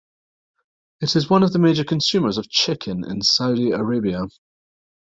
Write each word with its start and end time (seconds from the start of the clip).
It 1.01 1.15
is 1.15 1.29
one 1.29 1.43
of 1.43 1.53
the 1.53 1.59
major 1.59 1.83
consumers 1.83 2.39
of 2.39 2.49
chicken 2.49 3.03
in 3.07 3.21
Saudi 3.21 3.69
Arabia. 3.69 4.23